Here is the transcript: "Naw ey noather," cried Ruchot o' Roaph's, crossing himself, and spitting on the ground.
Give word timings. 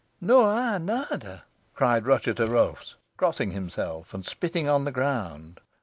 "Naw 0.19 0.49
ey 0.73 0.79
noather," 0.79 1.43
cried 1.75 2.07
Ruchot 2.07 2.39
o' 2.39 2.47
Roaph's, 2.47 2.95
crossing 3.17 3.51
himself, 3.51 4.15
and 4.15 4.25
spitting 4.25 4.67
on 4.67 4.83
the 4.83 4.91
ground. 4.91 5.59